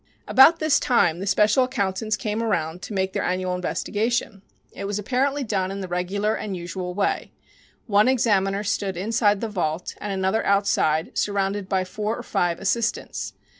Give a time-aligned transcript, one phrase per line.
[0.27, 4.41] About this time the special accountants came around to make their annual investigation.
[4.71, 7.31] It was apparently done in the regular and usual way.
[7.85, 13.33] One examiner stood inside the vault and another outside, surrounded by four or five assistants.